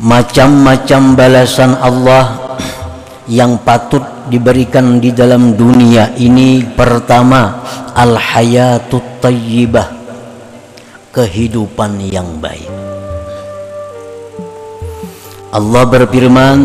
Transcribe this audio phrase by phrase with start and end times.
[0.00, 2.56] macam-macam balasan Allah
[3.28, 6.64] yang patut diberikan di dalam dunia ini.
[6.64, 9.92] Pertama al hayatut tayyibah
[11.12, 12.70] kehidupan yang baik.
[15.50, 16.58] Allah berfirman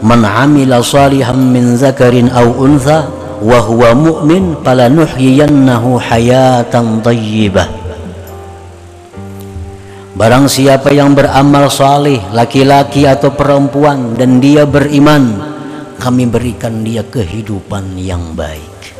[0.00, 3.04] man amila salihan min zakarin aw untha
[3.44, 7.83] wa huwa mu'min falanuhyiyannahu hayatan tayyibah
[10.14, 15.42] Barang siapa yang beramal saleh, laki-laki atau perempuan dan dia beriman,
[15.98, 18.94] kami berikan dia kehidupan yang baik.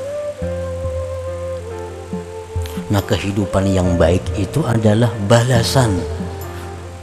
[2.91, 6.03] Nah, kehidupan yang baik itu adalah balasan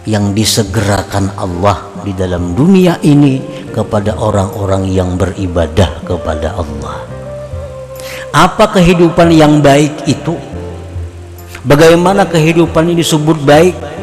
[0.04, 3.40] yang disegerakan Allah di dalam dunia ini
[3.72, 7.00] kepada orang-orang yang beribadah kepada Allah.
[8.36, 10.36] Apa kehidupan yang baik itu?
[11.64, 14.01] Bagaimana kehidupan ini disebut baik?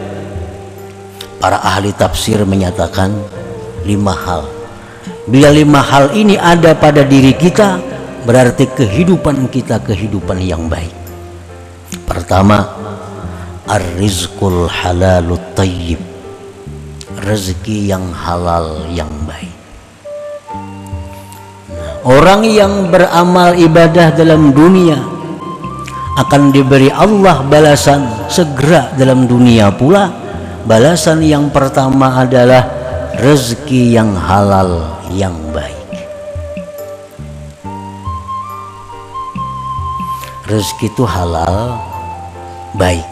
[1.38, 3.15] Para ahli tafsir menyatakan
[3.87, 4.45] lima hal.
[5.30, 7.79] Bila lima hal ini ada pada diri kita
[8.26, 10.93] berarti kehidupan kita kehidupan yang baik.
[12.04, 12.66] Pertama
[13.65, 16.02] ar-rizqul halalut tayyib.
[17.18, 19.52] Rezeki yang halal yang baik.
[22.09, 24.96] Orang yang beramal ibadah dalam dunia
[26.16, 30.27] akan diberi Allah balasan segera dalam dunia pula
[30.69, 32.69] balasan yang pertama adalah
[33.16, 35.88] rezeki yang halal yang baik.
[40.45, 41.80] Rezeki itu halal
[42.77, 43.09] baik.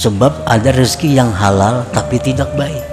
[0.00, 2.84] Sebab ada rezeki yang halal tapi tidak baik.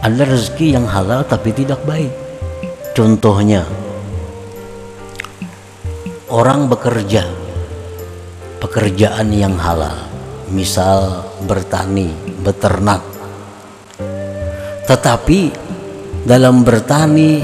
[0.00, 2.08] Ada rezeki yang halal tapi tidak baik.
[2.96, 3.68] Contohnya
[6.32, 7.49] orang bekerja
[8.60, 9.96] pekerjaan yang halal
[10.52, 12.12] misal bertani
[12.44, 13.00] beternak.
[14.84, 15.50] Tetapi
[16.28, 17.40] dalam bertani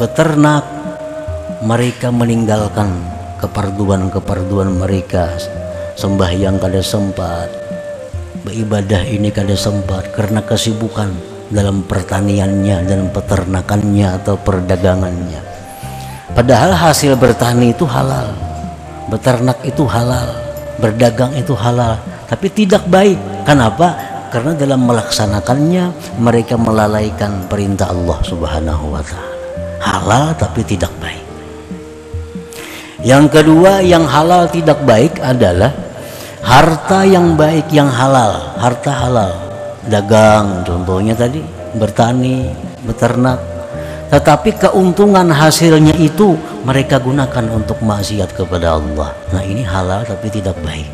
[0.00, 0.64] beternak
[1.62, 2.88] mereka meninggalkan
[3.44, 5.28] keperduan-keperduan mereka
[5.94, 7.52] sembahyang kada sempat
[8.42, 11.12] beribadah ini kada sempat karena kesibukan
[11.52, 15.42] dalam pertaniannya dan peternakannya atau perdagangannya.
[16.32, 18.51] Padahal hasil bertani itu halal
[19.12, 20.32] beternak itu halal,
[20.80, 22.00] berdagang itu halal,
[22.32, 23.20] tapi tidak baik.
[23.44, 23.92] Kenapa?
[24.32, 29.36] Karena dalam melaksanakannya mereka melalaikan perintah Allah Subhanahu wa taala.
[29.84, 31.20] Halal tapi tidak baik.
[33.04, 35.76] Yang kedua yang halal tidak baik adalah
[36.40, 39.32] harta yang baik yang halal, harta halal.
[39.84, 41.44] Dagang contohnya tadi,
[41.76, 42.48] bertani,
[42.88, 43.51] beternak,
[44.12, 46.36] tetapi keuntungan hasilnya itu
[46.68, 49.16] mereka gunakan untuk maksiat kepada Allah.
[49.32, 50.84] Nah ini halal tapi tidak baik.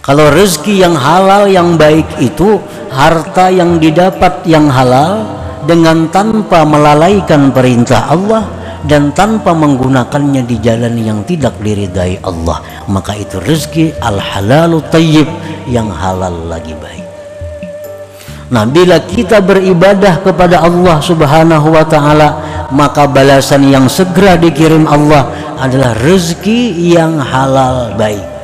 [0.00, 2.56] Kalau rezeki yang halal yang baik itu
[2.88, 5.28] harta yang didapat yang halal
[5.68, 8.48] dengan tanpa melalaikan perintah Allah
[8.88, 15.28] dan tanpa menggunakannya di jalan yang tidak diridai Allah maka itu rezeki al halalu tayyib
[15.68, 17.04] yang halal lagi baik
[18.48, 22.28] Nah, bila kita beribadah kepada Allah Subhanahu wa taala,
[22.72, 25.28] maka balasan yang segera dikirim Allah
[25.60, 28.37] adalah rezeki yang halal baik.